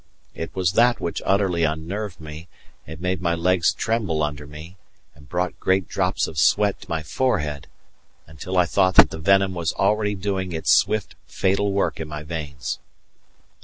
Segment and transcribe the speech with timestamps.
[0.33, 2.47] It was that which utterly unnerved me,
[2.87, 4.75] and made my legs tremble under me,
[5.13, 7.67] and brought great drops of sweat to my forehead,
[8.25, 12.23] until I thought that the venom was already doing its swift, fatal work in my
[12.23, 12.79] veins.